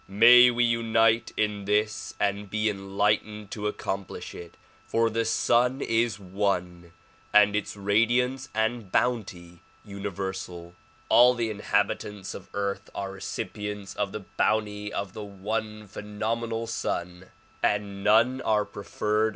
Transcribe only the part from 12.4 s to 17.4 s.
earth are recipients of the bounty of the one phenomenal sun